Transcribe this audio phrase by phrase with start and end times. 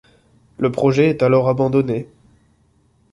[0.57, 2.09] Le projet est alors abandonné.